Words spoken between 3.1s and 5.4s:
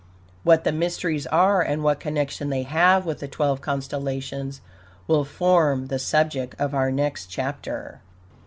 the twelve constellations, will